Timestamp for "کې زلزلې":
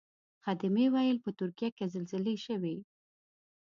1.77-2.35